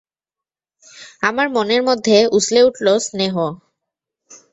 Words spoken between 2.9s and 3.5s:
স্নেহ।